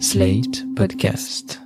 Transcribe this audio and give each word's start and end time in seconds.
Slate 0.00 0.64
Podcast. 0.74 1.60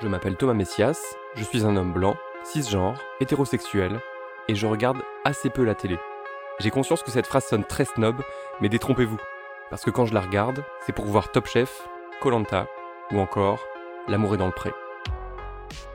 Je 0.00 0.08
m'appelle 0.08 0.36
Thomas 0.36 0.54
Messias, 0.54 0.98
je 1.36 1.44
suis 1.44 1.64
un 1.66 1.76
homme 1.76 1.92
blanc, 1.92 2.16
cisgenre, 2.42 3.00
hétérosexuel, 3.20 4.00
et 4.48 4.54
je 4.54 4.66
regarde 4.66 4.98
assez 5.24 5.50
peu 5.50 5.64
la 5.64 5.74
télé. 5.74 5.98
J'ai 6.58 6.70
conscience 6.70 7.02
que 7.02 7.10
cette 7.10 7.26
phrase 7.26 7.44
sonne 7.44 7.64
très 7.64 7.84
snob, 7.84 8.22
mais 8.60 8.70
détrompez-vous, 8.70 9.18
parce 9.68 9.84
que 9.84 9.90
quand 9.90 10.06
je 10.06 10.14
la 10.14 10.20
regarde, 10.20 10.64
c'est 10.86 10.94
pour 10.94 11.04
voir 11.04 11.30
Top 11.32 11.46
Chef, 11.46 11.86
Colanta, 12.20 12.66
ou 13.12 13.18
encore 13.18 13.60
L'amour 14.08 14.34
est 14.34 14.38
dans 14.38 14.46
le 14.46 14.52
pré. 14.52 14.72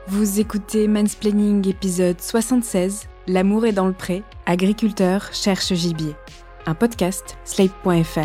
Vous 0.07 0.39
écoutez 0.39 0.87
Mansplaining 0.87 1.67
épisode 1.67 2.21
76, 2.21 3.09
L'amour 3.27 3.65
est 3.65 3.71
dans 3.71 3.87
le 3.87 3.93
pré, 3.93 4.21
agriculteur 4.45 5.33
cherche 5.33 5.73
gibier. 5.73 6.15
Un 6.67 6.75
podcast, 6.75 7.37
slate.fr. 7.43 8.19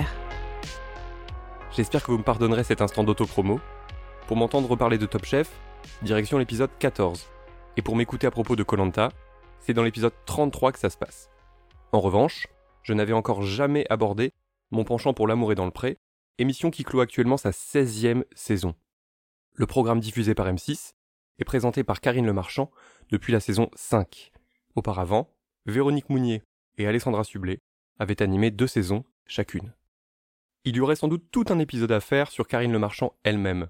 J'espère 1.75 2.03
que 2.03 2.11
vous 2.11 2.19
me 2.19 2.23
pardonnerez 2.23 2.65
cet 2.65 2.83
instant 2.83 3.03
d'autopromo. 3.03 3.61
Pour 4.27 4.37
m'entendre 4.37 4.69
reparler 4.69 4.99
de 4.99 5.07
Top 5.07 5.25
Chef, 5.25 5.51
direction 6.03 6.37
l'épisode 6.37 6.71
14. 6.79 7.27
Et 7.79 7.83
pour 7.83 7.97
m'écouter 7.97 8.27
à 8.27 8.31
propos 8.31 8.57
de 8.57 8.63
Colanta, 8.63 9.09
c'est 9.61 9.73
dans 9.73 9.85
l'épisode 9.85 10.13
33 10.27 10.73
que 10.73 10.79
ça 10.79 10.91
se 10.91 10.99
passe. 10.99 11.31
En 11.93 12.01
revanche, 12.01 12.47
je 12.83 12.93
n'avais 12.93 13.15
encore 13.15 13.43
jamais 13.43 13.87
abordé 13.89 14.35
mon 14.71 14.85
penchant 14.85 15.15
pour 15.15 15.27
l'amour 15.27 15.51
est 15.51 15.57
dans 15.57 15.65
le 15.65 15.73
pré, 15.73 15.99
émission 16.39 16.71
qui 16.71 16.85
clôt 16.85 17.01
actuellement 17.01 17.37
sa 17.37 17.51
16e 17.51 18.25
saison. 18.35 18.75
Le 19.55 19.67
programme 19.67 19.99
diffusé 19.99 20.35
par 20.35 20.47
M6 20.47 20.93
est 21.39 21.45
présenté 21.45 21.85
par 21.85 22.01
Karine 22.01 22.27
Lemarchand 22.27 22.71
depuis 23.11 23.33
la 23.33 23.41
saison 23.41 23.71
5. 23.75 24.30
Auparavant, 24.77 25.29
Véronique 25.67 26.09
Mounier 26.11 26.43
et 26.79 26.87
Alessandra 26.87 27.25
Sublet 27.25 27.59
avaient 27.99 28.23
animé 28.23 28.51
deux 28.51 28.67
saisons 28.67 29.05
chacune. 29.27 29.73
Il 30.65 30.77
y 30.77 30.81
aurait 30.81 30.97
sans 30.97 31.09
doute 31.09 31.25
tout 31.31 31.45
un 31.49 31.59
épisode 31.59 31.93
à 31.93 32.01
faire 32.01 32.31
sur 32.31 32.47
Karine 32.47 32.73
Lemarchand 32.73 33.15
elle-même. 33.25 33.69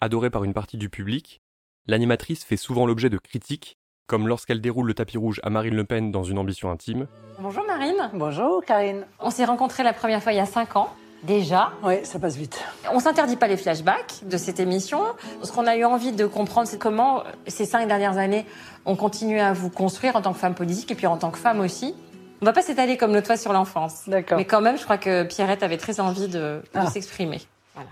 Adorée 0.00 0.30
par 0.30 0.44
une 0.44 0.54
partie 0.54 0.76
du 0.76 0.90
public, 0.90 1.40
l'animatrice 1.86 2.44
fait 2.44 2.56
souvent 2.56 2.86
l'objet 2.86 3.10
de 3.10 3.18
critiques, 3.18 3.78
comme 4.06 4.28
lorsqu'elle 4.28 4.60
déroule 4.60 4.86
le 4.86 4.94
tapis 4.94 5.18
rouge 5.18 5.40
à 5.42 5.50
Marine 5.50 5.74
Le 5.74 5.84
Pen 5.84 6.12
dans 6.12 6.22
une 6.22 6.38
ambition 6.38 6.70
intime, 6.70 7.08
Bonjour 7.38 7.64
Marine. 7.66 8.10
Bonjour 8.14 8.64
Karine. 8.64 9.06
On 9.18 9.30
s'est 9.30 9.44
rencontrés 9.44 9.82
la 9.82 9.92
première 9.92 10.22
fois 10.22 10.32
il 10.32 10.36
y 10.36 10.40
a 10.40 10.46
5 10.46 10.76
ans. 10.76 10.94
Déjà, 11.22 11.72
Oui, 11.82 11.94
ça 12.04 12.18
passe 12.18 12.36
vite. 12.36 12.62
on 12.92 13.00
s'interdit 13.00 13.36
pas 13.36 13.48
les 13.48 13.56
flashbacks 13.56 14.20
de 14.22 14.36
cette 14.36 14.60
émission. 14.60 15.00
Ce 15.42 15.50
qu'on 15.50 15.66
a 15.66 15.76
eu 15.76 15.84
envie 15.84 16.12
de 16.12 16.26
comprendre, 16.26 16.68
c'est 16.68 16.78
comment 16.78 17.24
ces 17.48 17.64
cinq 17.64 17.88
dernières 17.88 18.16
années, 18.18 18.46
on 18.84 18.94
continue 18.96 19.40
à 19.40 19.52
vous 19.52 19.70
construire 19.70 20.14
en 20.14 20.22
tant 20.22 20.32
que 20.32 20.38
femme 20.38 20.54
politique 20.54 20.90
et 20.90 20.94
puis 20.94 21.06
en 21.06 21.16
tant 21.16 21.30
que 21.30 21.38
femme 21.38 21.60
aussi. 21.60 21.94
On 22.42 22.44
va 22.44 22.52
pas 22.52 22.62
s'étaler 22.62 22.96
comme 22.96 23.12
l'autre 23.14 23.26
fois 23.26 23.36
sur 23.38 23.52
l'enfance. 23.52 24.02
D'accord. 24.06 24.36
Mais 24.38 24.44
quand 24.44 24.60
même, 24.60 24.76
je 24.78 24.84
crois 24.84 24.98
que 24.98 25.24
Pierrette 25.24 25.62
avait 25.62 25.78
très 25.78 25.98
envie 26.00 26.28
de, 26.28 26.38
de 26.38 26.62
Ah. 26.74 26.86
s'exprimer. 26.86 27.40
Voilà. 27.74 27.88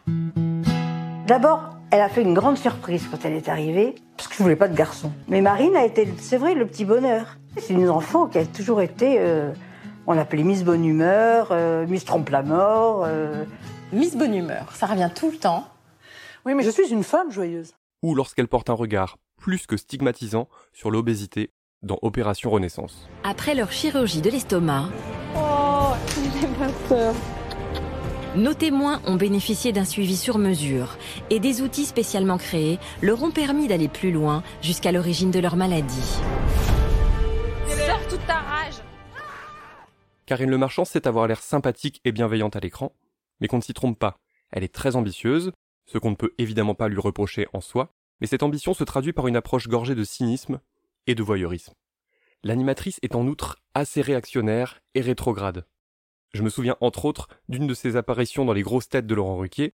D'abord, 1.27 1.71
elle 1.91 2.03
a 2.03 2.09
fait 2.11 2.23
une 2.23 2.35
grande 2.35 2.59
surprise 2.59 3.05
quand 3.11 3.19
elle 3.25 3.33
est 3.33 3.49
arrivée, 3.49 3.95
parce 4.17 4.29
que 4.29 4.35
je 4.37 4.43
voulais 4.43 4.57
pas 4.57 4.69
de 4.69 4.77
garçon. 4.77 5.11
Mais 5.29 5.41
Marine 5.41 5.75
a 5.77 5.85
été, 5.85 6.07
c'est 6.21 6.37
vrai, 6.37 6.55
le 6.55 6.67
petit 6.67 6.85
bonheur. 6.85 7.39
C'est 7.57 7.73
une 7.73 7.89
enfant 7.89 8.27
qui 8.27 8.39
a 8.39 8.45
toujours 8.45 8.83
été, 8.83 9.17
euh, 9.19 9.51
on 10.07 10.13
l'appelait 10.13 10.43
Miss 10.45 10.65
Bonne 10.65 10.85
Humeur, 10.85 11.49
euh, 11.51 11.87
Miss 11.87 12.05
Trompe-la-Mort. 12.05 13.05
euh. 13.07 13.45
Miss 13.93 14.17
Bonne 14.17 14.35
Humeur, 14.35 14.73
ça 14.75 14.87
revient 14.87 15.11
tout 15.15 15.31
le 15.31 15.37
temps. 15.37 15.67
Oui, 16.47 16.55
mais 16.55 16.63
je 16.63 16.71
suis 16.71 16.89
une 16.91 17.05
femme 17.05 17.31
joyeuse. 17.31 17.73
ou 18.03 18.15
lorsqu'elle 18.15 18.49
porte 18.49 18.69
un 18.71 18.75
regard 18.75 19.17
plus 19.41 19.67
que 19.67 19.77
stigmatisant 19.77 20.49
sur 20.73 20.91
l'obésité 20.91 21.51
dans 21.83 21.99
Opération 22.03 22.51
Renaissance. 22.51 23.09
Après 23.25 23.55
leur 23.55 23.71
chirurgie 23.73 24.21
de 24.23 24.31
l'estomac, 24.31 24.87
nos 28.37 28.55
témoins 28.55 29.01
ont 29.07 29.17
bénéficié 29.17 29.73
d'un 29.73 29.85
suivi 29.85 30.17
sur 30.17 30.39
mesure 30.39 30.97
et 31.31 31.41
des 31.41 31.61
outils 31.63 31.85
spécialement 31.85 32.39
créés 32.39 32.79
leur 33.03 33.23
ont 33.23 33.31
permis 33.31 33.69
d'aller 33.69 33.89
plus 33.89 34.11
loin 34.13 34.43
jusqu'à 34.61 34.93
l'origine 34.93 35.31
de 35.31 35.39
leur 35.41 35.57
maladie. 35.57 36.19
Karine 40.27 40.51
Le 40.51 40.57
Marchand 40.57 40.87
sait 40.87 41.07
avoir 41.07 41.27
l'air 41.27 41.43
sympathique 41.43 42.01
et 42.05 42.13
bienveillante 42.13 42.57
à 42.57 42.61
l'écran, 42.61 42.97
mais 43.41 43.49
qu'on 43.49 43.59
ne 43.59 43.63
s'y 43.63 43.75
trompe 43.75 43.99
pas. 43.99 44.19
Elle 44.51 44.65
est 44.65 44.75
très 44.75 44.97
ambitieuse, 44.97 45.53
ce 45.85 45.99
qu'on 45.99 46.11
ne 46.11 46.17
peut 46.17 46.33
évidemment 46.39 46.75
pas 46.75 46.89
lui 46.89 46.99
reprocher 46.99 47.47
en 47.53 47.61
soi, 47.61 47.93
mais 48.21 48.27
cette 48.27 48.43
ambition 48.43 48.73
se 48.73 48.85
traduit 48.85 49.13
par 49.13 49.27
une 49.27 49.37
approche 49.37 49.69
gorgée 49.69 49.95
de 49.95 50.05
cynisme 50.05 50.61
et 51.07 51.15
de 51.15 51.23
voyeurisme. 51.23 51.75
L'animatrice 52.43 52.99
est 53.03 53.15
en 53.15 53.27
outre 53.27 53.63
assez 53.75 54.01
réactionnaire 54.01 54.81
et 54.95 55.03
rétrograde. 55.03 55.67
Je 56.33 56.43
me 56.43 56.49
souviens 56.49 56.77
entre 56.81 57.05
autres 57.05 57.29
d'une 57.49 57.67
de 57.67 57.75
ses 57.75 57.97
apparitions 57.97 58.47
dans 58.47 58.53
les 58.55 58.63
grosses 58.63 58.89
têtes 58.89 59.07
de 59.07 59.15
Laurent 59.15 59.37
Ruquier, 59.37 59.75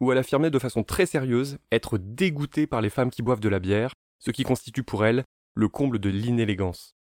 où 0.00 0.10
elle 0.10 0.18
affirmait 0.18 0.50
de 0.50 0.58
façon 0.58 0.82
très 0.82 1.06
sérieuse 1.06 1.58
être 1.70 1.96
dégoûtée 1.96 2.66
par 2.66 2.80
les 2.82 2.90
femmes 2.90 3.10
qui 3.10 3.22
boivent 3.22 3.40
de 3.40 3.48
la 3.48 3.60
bière, 3.60 3.94
ce 4.18 4.32
qui 4.32 4.42
constitue 4.42 4.82
pour 4.82 5.06
elle 5.06 5.24
le 5.54 5.68
comble 5.68 6.00
de 6.00 6.10
l'inélégance. 6.10 6.96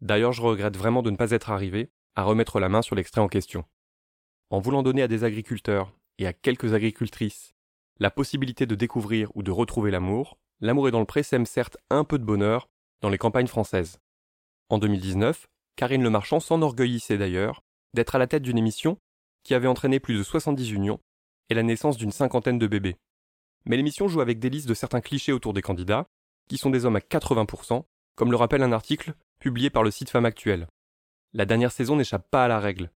D'ailleurs, 0.00 0.32
je 0.32 0.42
regrette 0.42 0.76
vraiment 0.76 1.02
de 1.02 1.10
ne 1.10 1.16
pas 1.16 1.30
être 1.30 1.50
arrivé 1.50 1.90
à 2.16 2.24
remettre 2.24 2.60
la 2.60 2.68
main 2.68 2.82
sur 2.82 2.96
l'extrait 2.96 3.20
en 3.20 3.28
question. 3.28 3.64
En 4.50 4.60
voulant 4.60 4.82
donner 4.82 5.02
à 5.02 5.08
des 5.08 5.24
agriculteurs 5.24 5.92
et 6.18 6.26
à 6.26 6.32
quelques 6.32 6.74
agricultrices 6.74 7.54
la 7.98 8.10
possibilité 8.10 8.66
de 8.66 8.74
découvrir 8.74 9.30
ou 9.34 9.42
de 9.42 9.50
retrouver 9.50 9.90
l'amour, 9.90 10.36
L'amour 10.62 10.86
est 10.86 10.92
dans 10.92 11.00
le 11.00 11.06
pré 11.06 11.24
sème 11.24 11.44
certes 11.44 11.76
un 11.90 12.04
peu 12.04 12.20
de 12.20 12.24
bonheur 12.24 12.68
dans 13.00 13.08
les 13.08 13.18
campagnes 13.18 13.48
françaises. 13.48 13.98
En 14.68 14.78
2019, 14.78 15.48
Karine 15.74 16.04
Le 16.04 16.10
Marchand 16.10 16.38
s'enorgueillissait 16.38 17.18
d'ailleurs 17.18 17.64
d'être 17.94 18.14
à 18.14 18.20
la 18.20 18.28
tête 18.28 18.44
d'une 18.44 18.58
émission 18.58 18.96
qui 19.42 19.54
avait 19.54 19.66
entraîné 19.66 19.98
plus 19.98 20.16
de 20.16 20.22
70 20.22 20.70
unions 20.70 21.00
et 21.48 21.54
la 21.54 21.64
naissance 21.64 21.96
d'une 21.96 22.12
cinquantaine 22.12 22.60
de 22.60 22.68
bébés. 22.68 22.96
Mais 23.64 23.76
l'émission 23.76 24.06
joue 24.06 24.20
avec 24.20 24.42
listes 24.44 24.68
de 24.68 24.74
certains 24.74 25.00
clichés 25.00 25.32
autour 25.32 25.52
des 25.52 25.62
candidats, 25.62 26.06
qui 26.48 26.58
sont 26.58 26.70
des 26.70 26.84
hommes 26.84 26.96
à 26.96 27.00
80%, 27.00 27.82
comme 28.14 28.30
le 28.30 28.36
rappelle 28.36 28.62
un 28.62 28.72
article 28.72 29.14
publié 29.40 29.68
par 29.68 29.82
le 29.82 29.90
site 29.90 30.10
Femme 30.10 30.26
Actuelle. 30.26 30.68
La 31.34 31.46
dernière 31.46 31.72
saison 31.72 31.96
n'échappe 31.96 32.30
pas 32.30 32.44
à 32.44 32.48
la 32.48 32.60
règle. 32.60 32.90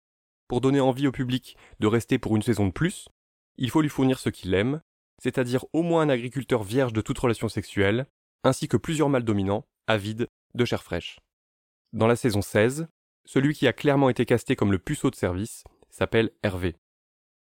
Pour 0.49 0.61
donner 0.61 0.81
envie 0.81 1.07
au 1.07 1.13
public 1.13 1.57
de 1.81 1.87
rester 1.87 2.19
pour 2.19 2.37
une 2.37 2.43
saison 2.43 2.67
de 2.67 2.73
plus, 2.73 3.09
il 3.57 3.71
faut 3.71 3.81
lui 3.81 3.89
fournir 3.89 4.19
ce 4.19 4.29
qu'il 4.29 4.55
aime, 4.55 4.81
c'est-à-dire 5.23 5.65
au 5.73 5.83
moins 5.83 6.03
un 6.03 6.09
agriculteur 6.09 6.63
vierge 6.63 6.93
de 6.93 7.01
toute 7.01 7.19
relation 7.19 7.49
sexuelle, 7.49 8.07
ainsi 8.45 8.69
que 8.69 8.77
plusieurs 8.77 9.09
mâles 9.09 9.25
dominants, 9.25 9.65
avides 9.87 10.29
de 10.55 10.65
chair 10.65 10.83
fraîche. 10.83 11.19
Dans 11.93 12.07
la 12.07 12.17
saison 12.17 12.43
16, 12.43 12.89
celui 13.25 13.55
qui 13.55 13.67
a 13.67 13.73
clairement 13.73 14.11
été 14.11 14.27
casté 14.27 14.55
comme 14.55 14.73
le 14.73 14.79
puceau 14.79 15.11
de 15.11 15.17
service 15.17 15.65
s'appelle 15.89 16.31
Hervé. 16.43 16.77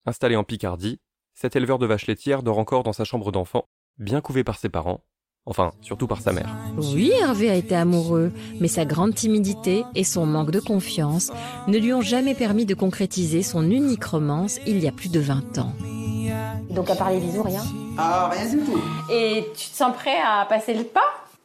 Installé 0.05 0.35
en 0.35 0.43
Picardie, 0.43 0.99
cet 1.33 1.55
éleveur 1.55 1.79
de 1.79 1.87
vaches 1.87 2.07
laitières 2.07 2.43
dort 2.43 2.59
encore 2.59 2.83
dans 2.83 2.93
sa 2.93 3.03
chambre 3.03 3.31
d'enfant, 3.31 3.67
bien 3.97 4.21
couvé 4.21 4.43
par 4.43 4.59
ses 4.59 4.69
parents, 4.69 5.03
enfin 5.45 5.71
surtout 5.81 6.07
par 6.07 6.21
sa 6.21 6.31
mère. 6.33 6.49
Oui, 6.77 7.11
Hervé 7.21 7.49
a 7.49 7.55
été 7.55 7.75
amoureux, 7.75 8.31
mais 8.59 8.67
sa 8.67 8.85
grande 8.85 9.13
timidité 9.13 9.83
et 9.95 10.03
son 10.03 10.25
manque 10.25 10.51
de 10.51 10.59
confiance 10.59 11.31
ne 11.67 11.77
lui 11.77 11.93
ont 11.93 12.01
jamais 12.01 12.33
permis 12.35 12.65
de 12.65 12.73
concrétiser 12.75 13.43
son 13.43 13.69
unique 13.69 14.03
romance 14.05 14.59
il 14.65 14.79
y 14.79 14.87
a 14.87 14.91
plus 14.91 15.09
de 15.09 15.19
20 15.19 15.57
ans. 15.59 15.73
Donc 16.69 16.89
à 16.89 16.95
part 16.95 17.11
les 17.11 17.19
bisous, 17.19 17.43
rien? 17.43 17.61
Ah, 17.97 18.29
rien 18.33 18.49
du 18.49 18.59
tout. 18.59 18.79
Et 19.11 19.45
tu 19.55 19.69
te 19.69 19.75
sens 19.75 19.93
prêt 19.95 20.17
à 20.25 20.45
passer 20.45 20.73
le 20.73 20.83
pas? 20.85 21.01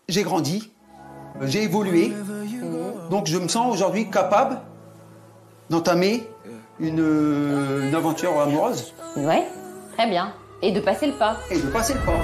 J'ai 0.09 0.23
grandi, 0.23 0.71
j'ai 1.43 1.65
évolué, 1.65 2.13
donc 3.11 3.27
je 3.27 3.37
me 3.37 3.49
sens 3.49 3.75
aujourd'hui 3.75 4.11
capable 4.11 4.59
d'entamer 5.69 6.27
une, 6.81 6.99
une 7.89 7.95
aventure 7.95 8.41
amoureuse 8.41 8.95
Ouais, 9.17 9.47
très 9.97 10.09
bien. 10.09 10.33
Et 10.63 10.73
de 10.73 10.81
passer 10.81 11.07
le 11.09 11.13
pas. 11.13 11.37
et 11.51 11.59
de 11.59 11.67
passer 11.67 11.93
le 11.95 12.01
pas. 12.01 12.23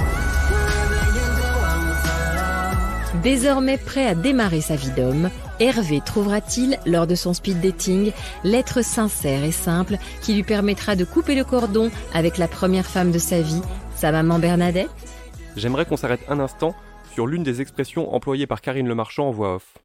Désormais 3.23 3.79
prêt 3.79 4.07
à 4.07 4.15
démarrer 4.15 4.61
sa 4.61 4.75
vie 4.75 4.91
d'homme, 4.91 5.31
Hervé 5.61 6.01
trouvera-t-il, 6.05 6.79
lors 6.85 7.07
de 7.07 7.15
son 7.15 7.33
speed 7.33 7.61
dating, 7.61 8.13
l'être 8.43 8.83
sincère 8.83 9.45
et 9.45 9.53
simple 9.53 9.99
qui 10.21 10.35
lui 10.35 10.43
permettra 10.43 10.97
de 10.97 11.05
couper 11.05 11.37
le 11.37 11.45
cordon 11.45 11.91
avec 12.13 12.39
la 12.39 12.49
première 12.49 12.87
femme 12.87 13.13
de 13.13 13.19
sa 13.19 13.41
vie, 13.41 13.63
sa 13.95 14.11
maman 14.11 14.41
Bernadette? 14.41 14.91
J'aimerais 15.57 15.87
qu'on 15.87 15.97
s'arrête 15.97 16.25
un 16.29 16.41
instant 16.41 16.75
sur 17.13 17.29
l'une 17.29 17.45
des 17.45 17.61
expressions 17.61 18.13
employées 18.13 18.49
par 18.49 18.61
Karine 18.61 18.89
Le 18.89 18.97
Marchand 18.97 19.29
en 19.29 19.31
voix 19.31 19.55
off. 19.55 19.79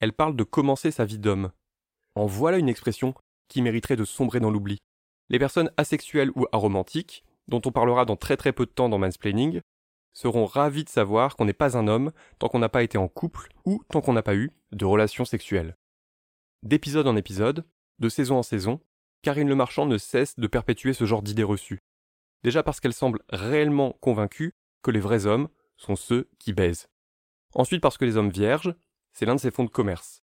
Elle 0.00 0.12
parle 0.12 0.36
de 0.36 0.44
commencer 0.44 0.90
sa 0.90 1.06
vie 1.06 1.18
d'homme. 1.18 1.50
En 2.14 2.26
voilà 2.26 2.58
une 2.58 2.68
expression 2.68 3.14
qui 3.48 3.62
mériterait 3.62 3.96
de 3.96 4.04
sombrer 4.04 4.40
dans 4.40 4.50
l'oubli. 4.50 4.78
Les 5.30 5.38
personnes 5.38 5.70
asexuelles 5.78 6.30
ou 6.34 6.46
aromantiques, 6.52 7.24
dont 7.48 7.62
on 7.64 7.72
parlera 7.72 8.04
dans 8.04 8.16
très 8.16 8.36
très 8.36 8.52
peu 8.52 8.66
de 8.66 8.70
temps 8.70 8.90
dans 8.90 8.98
Mansplaining, 8.98 9.62
seront 10.18 10.46
ravis 10.46 10.82
de 10.82 10.88
savoir 10.88 11.36
qu'on 11.36 11.44
n'est 11.44 11.52
pas 11.52 11.78
un 11.78 11.86
homme 11.86 12.10
tant 12.40 12.48
qu'on 12.48 12.58
n'a 12.58 12.68
pas 12.68 12.82
été 12.82 12.98
en 12.98 13.06
couple 13.06 13.50
ou 13.64 13.84
tant 13.88 14.00
qu'on 14.00 14.14
n'a 14.14 14.22
pas 14.22 14.34
eu 14.34 14.50
de 14.72 14.84
relations 14.84 15.24
sexuelles. 15.24 15.76
D'épisode 16.64 17.06
en 17.06 17.14
épisode, 17.14 17.64
de 18.00 18.08
saison 18.08 18.38
en 18.38 18.42
saison, 18.42 18.80
Karine 19.22 19.48
Le 19.48 19.54
Marchand 19.54 19.86
ne 19.86 19.96
cesse 19.96 20.36
de 20.36 20.48
perpétuer 20.48 20.92
ce 20.92 21.04
genre 21.04 21.22
d'idées 21.22 21.44
reçues. 21.44 21.78
Déjà 22.42 22.64
parce 22.64 22.80
qu'elle 22.80 22.94
semble 22.94 23.20
réellement 23.28 23.92
convaincue 24.00 24.54
que 24.82 24.90
les 24.90 24.98
vrais 24.98 25.26
hommes 25.26 25.48
sont 25.76 25.94
ceux 25.94 26.28
qui 26.40 26.52
baisent. 26.52 26.88
Ensuite 27.54 27.80
parce 27.80 27.96
que 27.96 28.04
les 28.04 28.16
hommes 28.16 28.30
vierges, 28.30 28.74
c'est 29.12 29.24
l'un 29.24 29.36
de 29.36 29.40
ses 29.40 29.52
fonds 29.52 29.64
de 29.64 29.70
commerce. 29.70 30.24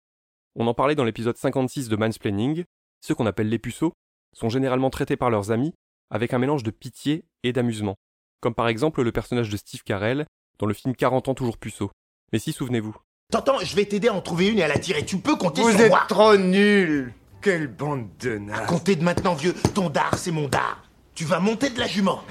On 0.53 0.67
en 0.67 0.75
parlait 0.75 0.95
dans 0.95 1.03
l'épisode 1.03 1.37
56 1.37 1.89
de 1.89 1.95
Mansplaining, 1.95 2.63
ceux 3.01 3.15
qu'on 3.15 3.25
appelle 3.25 3.49
les 3.49 3.57
puceaux 3.57 3.93
sont 4.33 4.49
généralement 4.49 4.91
traités 4.91 5.17
par 5.17 5.31
leurs 5.31 5.49
amis 5.49 5.73
avec 6.11 6.35
un 6.35 6.39
mélange 6.39 6.61
de 6.61 6.69
pitié 6.69 7.25
et 7.41 7.53
d'amusement, 7.53 7.95
comme 8.41 8.53
par 8.53 8.67
exemple 8.67 9.01
le 9.01 9.11
personnage 9.11 9.49
de 9.49 9.57
Steve 9.57 9.83
Carell 9.83 10.25
dans 10.57 10.65
le 10.65 10.73
film 10.73 10.95
40 10.95 11.29
ans 11.29 11.33
toujours 11.33 11.57
puceau. 11.57 11.91
Mais 12.31 12.39
si, 12.39 12.51
souvenez-vous. 12.51 12.95
T'entends, 13.31 13.59
je 13.59 13.75
vais 13.75 13.85
t'aider 13.85 14.07
à 14.07 14.13
en 14.13 14.21
trouver 14.21 14.47
une 14.47 14.59
et 14.59 14.63
à 14.63 14.67
la 14.67 14.79
tirer. 14.79 15.05
Tu 15.05 15.17
peux 15.17 15.35
compter 15.35 15.61
Vous 15.61 15.71
sur 15.71 15.81
êtes 15.81 15.89
moi. 15.89 16.05
trop 16.07 16.35
nuls 16.35 17.13
Quelle 17.41 17.67
bande 17.67 18.07
de 18.19 18.35
À 18.35 18.39
nazes 18.39 18.67
compter 18.67 18.95
de 18.95 19.03
maintenant, 19.03 19.35
vieux. 19.35 19.53
Ton 19.75 19.89
dard, 19.89 20.17
c'est 20.17 20.31
mon 20.31 20.47
dard. 20.47 20.83
Tu 21.15 21.25
vas 21.25 21.39
monter 21.39 21.69
de 21.69 21.79
la 21.79 21.87
jument. 21.87 22.23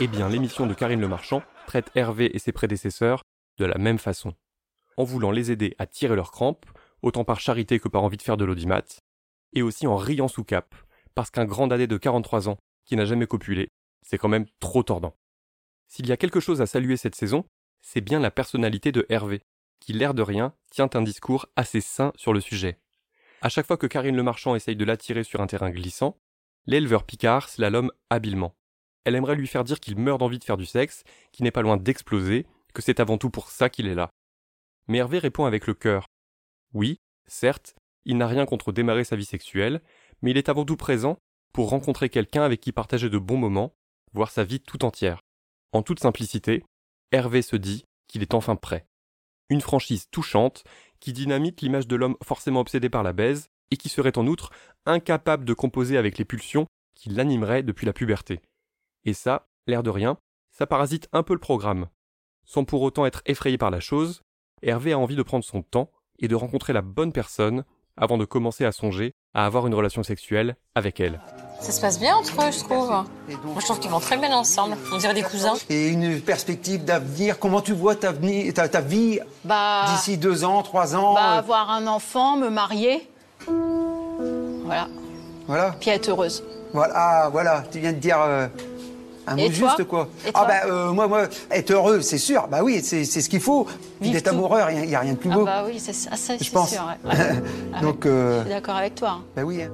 Eh 0.00 0.06
bien, 0.06 0.28
l'émission 0.28 0.66
de 0.66 0.74
Karine 0.74 1.00
Le 1.00 1.08
Marchand 1.08 1.42
traite 1.66 1.90
Hervé 1.94 2.34
et 2.34 2.38
ses 2.38 2.52
prédécesseurs 2.52 3.22
de 3.58 3.64
la 3.64 3.78
même 3.78 3.98
façon, 3.98 4.34
en 4.96 5.04
voulant 5.04 5.30
les 5.30 5.50
aider 5.50 5.74
à 5.78 5.86
tirer 5.86 6.16
leurs 6.16 6.32
crampes, 6.32 6.66
autant 7.02 7.24
par 7.24 7.40
charité 7.40 7.78
que 7.78 7.88
par 7.88 8.02
envie 8.02 8.16
de 8.16 8.22
faire 8.22 8.36
de 8.36 8.44
l'audimat, 8.44 8.82
et 9.52 9.62
aussi 9.62 9.86
en 9.86 9.96
riant 9.96 10.28
sous 10.28 10.44
cap, 10.44 10.74
parce 11.14 11.30
qu'un 11.30 11.44
grand 11.44 11.66
dadais 11.66 11.86
de 11.86 11.96
43 11.96 12.48
ans 12.48 12.58
qui 12.84 12.96
n'a 12.96 13.04
jamais 13.04 13.26
copulé, 13.26 13.68
c'est 14.02 14.18
quand 14.18 14.28
même 14.28 14.46
trop 14.60 14.82
tordant. 14.82 15.14
S'il 15.88 16.06
y 16.06 16.12
a 16.12 16.16
quelque 16.16 16.40
chose 16.40 16.60
à 16.60 16.66
saluer 16.66 16.96
cette 16.96 17.14
saison, 17.14 17.44
c'est 17.80 18.00
bien 18.00 18.20
la 18.20 18.30
personnalité 18.30 18.92
de 18.92 19.06
Hervé, 19.08 19.42
qui 19.80 19.92
l'air 19.92 20.14
de 20.14 20.22
rien 20.22 20.54
tient 20.70 20.88
un 20.94 21.02
discours 21.02 21.46
assez 21.56 21.80
sain 21.80 22.12
sur 22.16 22.32
le 22.32 22.40
sujet. 22.40 22.78
À 23.40 23.48
chaque 23.48 23.66
fois 23.66 23.76
que 23.76 23.86
Karine 23.86 24.16
Le 24.16 24.22
Marchand 24.22 24.54
essaye 24.54 24.76
de 24.76 24.84
l'attirer 24.84 25.24
sur 25.24 25.40
un 25.40 25.46
terrain 25.46 25.70
glissant, 25.70 26.16
l'éleveur 26.66 27.04
Picard 27.04 27.48
slalome 27.48 27.90
habilement. 28.08 28.54
Elle 29.04 29.16
aimerait 29.16 29.34
lui 29.34 29.48
faire 29.48 29.64
dire 29.64 29.80
qu'il 29.80 29.98
meurt 29.98 30.20
d'envie 30.20 30.38
de 30.38 30.44
faire 30.44 30.56
du 30.56 30.66
sexe, 30.66 31.02
qu'il 31.32 31.44
n'est 31.44 31.50
pas 31.50 31.62
loin 31.62 31.76
d'exploser, 31.76 32.46
que 32.72 32.82
c'est 32.82 33.00
avant 33.00 33.18
tout 33.18 33.30
pour 33.30 33.50
ça 33.50 33.68
qu'il 33.68 33.88
est 33.88 33.96
là. 33.96 34.10
Mais 34.86 34.98
Hervé 34.98 35.18
répond 35.18 35.44
avec 35.44 35.66
le 35.66 35.74
cœur. 35.74 36.06
Oui, 36.72 37.00
certes, 37.26 37.74
il 38.04 38.16
n'a 38.16 38.26
rien 38.26 38.46
contre 38.46 38.72
démarrer 38.72 39.04
sa 39.04 39.16
vie 39.16 39.24
sexuelle, 39.24 39.82
mais 40.22 40.30
il 40.30 40.38
est 40.38 40.48
avant 40.48 40.64
tout 40.64 40.76
présent 40.76 41.18
pour 41.52 41.68
rencontrer 41.68 42.08
quelqu'un 42.08 42.42
avec 42.42 42.60
qui 42.60 42.72
partager 42.72 43.10
de 43.10 43.18
bons 43.18 43.36
moments, 43.36 43.74
voire 44.12 44.30
sa 44.30 44.44
vie 44.44 44.60
tout 44.60 44.84
entière. 44.84 45.20
En 45.72 45.82
toute 45.82 46.00
simplicité, 46.00 46.64
Hervé 47.10 47.42
se 47.42 47.56
dit 47.56 47.84
qu'il 48.08 48.22
est 48.22 48.34
enfin 48.34 48.56
prêt. 48.56 48.86
Une 49.48 49.60
franchise 49.60 50.06
touchante 50.10 50.64
qui 51.00 51.12
dynamite 51.12 51.60
l'image 51.60 51.86
de 51.86 51.96
l'homme 51.96 52.16
forcément 52.22 52.60
obsédé 52.60 52.88
par 52.88 53.02
la 53.02 53.12
baise 53.12 53.48
et 53.70 53.76
qui 53.76 53.88
serait 53.88 54.18
en 54.18 54.26
outre 54.26 54.50
incapable 54.86 55.44
de 55.44 55.54
composer 55.54 55.96
avec 55.96 56.18
les 56.18 56.24
pulsions 56.24 56.66
qui 56.94 57.10
l'animeraient 57.10 57.62
depuis 57.62 57.86
la 57.86 57.92
puberté. 57.92 58.40
Et 59.04 59.14
ça, 59.14 59.48
l'air 59.66 59.82
de 59.82 59.90
rien, 59.90 60.18
ça 60.50 60.66
parasite 60.66 61.08
un 61.12 61.22
peu 61.22 61.32
le 61.32 61.40
programme. 61.40 61.88
Sans 62.44 62.64
pour 62.64 62.82
autant 62.82 63.06
être 63.06 63.22
effrayé 63.26 63.58
par 63.58 63.70
la 63.70 63.80
chose, 63.80 64.22
Hervé 64.62 64.92
a 64.92 64.98
envie 64.98 65.16
de 65.16 65.22
prendre 65.22 65.44
son 65.44 65.62
temps 65.62 65.90
et 66.18 66.28
de 66.28 66.34
rencontrer 66.34 66.72
la 66.72 66.82
bonne 66.82 67.12
personne 67.12 67.64
avant 67.96 68.18
de 68.18 68.24
commencer 68.24 68.64
à 68.64 68.72
songer 68.72 69.12
à 69.34 69.46
avoir 69.46 69.66
une 69.66 69.74
relation 69.74 70.02
sexuelle 70.02 70.56
avec 70.74 71.00
elle. 71.00 71.20
Ça 71.60 71.70
se 71.72 71.80
passe 71.80 71.98
bien 72.00 72.16
entre 72.16 72.42
eux, 72.42 72.50
je 72.50 72.58
trouve. 72.64 72.88
Moi, 72.88 73.04
je 73.60 73.64
trouve 73.64 73.78
qu'ils 73.78 73.90
vont 73.90 74.00
très 74.00 74.16
bien 74.16 74.34
ensemble. 74.36 74.76
On 74.92 74.96
dirait 74.98 75.14
des 75.14 75.22
cousins. 75.22 75.54
Et 75.70 75.88
une 75.88 76.20
perspective 76.20 76.84
d'avenir. 76.84 77.38
Comment 77.38 77.60
tu 77.60 77.72
vois 77.72 77.94
ta, 77.94 78.10
veni- 78.12 78.52
ta, 78.52 78.68
ta 78.68 78.80
vie 78.80 79.20
Bah, 79.44 79.84
d'ici 79.88 80.18
deux 80.18 80.44
ans, 80.44 80.62
trois 80.62 80.96
ans 80.96 81.14
bah, 81.14 81.34
euh, 81.34 81.38
avoir 81.38 81.70
un 81.70 81.86
enfant, 81.86 82.36
me 82.36 82.48
marier. 82.50 83.08
Voilà. 83.46 84.88
Voilà. 85.46 85.74
Puis 85.80 85.90
être 85.90 86.08
heureuse. 86.08 86.42
Voilà, 86.72 86.94
ah, 86.96 87.28
voilà, 87.30 87.64
tu 87.70 87.80
viens 87.80 87.92
de 87.92 87.98
dire 87.98 88.18
euh, 88.20 88.48
un 89.26 89.36
mot 89.36 89.50
juste, 89.50 89.84
quoi. 89.84 90.08
Ah, 90.34 90.44
bah, 90.46 90.66
euh, 90.66 90.92
moi, 90.92 91.06
moi, 91.08 91.28
être 91.50 91.70
heureux, 91.70 92.00
c'est 92.00 92.18
sûr. 92.18 92.48
Bah 92.48 92.62
oui, 92.62 92.80
c'est 92.82 93.04
c'est 93.04 93.20
ce 93.20 93.28
qu'il 93.28 93.40
faut. 93.40 93.64
Puis 93.64 93.74
Vive 94.00 94.12
d'être 94.14 94.28
amoureux, 94.28 94.60
il 94.70 94.86
n'y 94.88 94.94
a, 94.94 95.00
rien 95.00 95.12
de 95.12 95.18
plus 95.18 95.30
Ah 95.30 95.34
beau. 95.34 95.44
bah 95.44 95.64
oui, 95.66 95.78
c'est 95.78 95.92
ça, 95.92 96.16
ça, 96.16 96.36
Je 96.36 96.50
pense. 96.50 96.70
sûr. 96.72 96.84
ouais. 97.04 97.12
Ah 97.72 97.80
Donc, 97.80 98.06
euh, 98.06 98.38
Je 98.38 98.44
suis 98.46 98.50
d'accord 98.54 98.76
avec 98.76 98.94
toi. 98.94 99.10
hein. 99.10 99.24
bah 99.36 99.42
oui. 99.44 99.62
hein. 99.62 99.70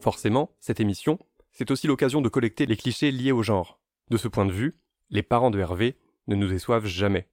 Forcément, 0.00 0.50
cette 0.60 0.80
émission, 0.80 1.18
c'est 1.52 1.70
aussi 1.70 1.86
l'occasion 1.86 2.20
de 2.20 2.28
collecter 2.28 2.66
les 2.66 2.76
clichés 2.76 3.10
liés 3.10 3.32
au 3.32 3.42
genre. 3.42 3.78
De 4.10 4.16
ce 4.18 4.28
point 4.28 4.44
de 4.44 4.52
vue, 4.52 4.76
les 5.10 5.22
parents 5.22 5.50
de 5.50 5.58
Hervé 5.58 5.96
ne 6.26 6.34
nous 6.34 6.48
déçoivent 6.48 6.86
jamais. 6.86 7.28